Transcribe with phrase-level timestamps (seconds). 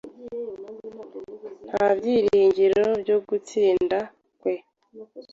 [1.67, 3.99] Nta byiringiro byo gutsinda
[4.39, 4.53] kwe.